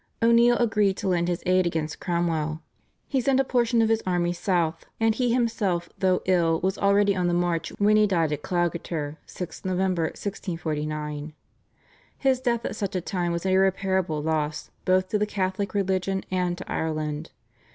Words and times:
O'Neill 0.23 0.57
agreed 0.57 0.97
to 0.97 1.07
lend 1.07 1.27
his 1.27 1.43
aid 1.45 1.67
against 1.67 1.99
Cromwell. 1.99 2.63
He 3.07 3.21
sent 3.21 3.39
a 3.39 3.43
portion 3.43 3.83
of 3.83 3.89
his 3.89 4.01
army 4.03 4.33
south, 4.33 4.87
and 4.99 5.13
he 5.13 5.31
himself, 5.31 5.89
though 5.95 6.23
ill, 6.25 6.59
was 6.61 6.75
already 6.75 7.15
on 7.15 7.27
the 7.27 7.35
march 7.35 7.69
when 7.77 7.97
he 7.97 8.07
died 8.07 8.31
at 8.33 8.41
Cloughoughter 8.41 9.17
(6 9.27 9.63
Nov. 9.63 9.77
1649). 9.77 11.33
His 12.17 12.41
death 12.41 12.65
at 12.65 12.75
such 12.75 12.95
a 12.95 13.01
time 13.01 13.31
was 13.31 13.45
an 13.45 13.51
irreparable 13.51 14.23
loss 14.23 14.71
both 14.85 15.09
to 15.09 15.19
the 15.19 15.27
Catholic 15.27 15.75
religion 15.75 16.23
and 16.31 16.57
to 16.57 16.71
Ireland. 16.71 17.29